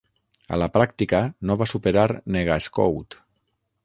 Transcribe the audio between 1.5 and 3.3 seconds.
va superar NegaScout.